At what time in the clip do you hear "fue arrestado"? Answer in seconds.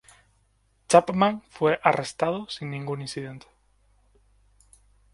1.51-2.49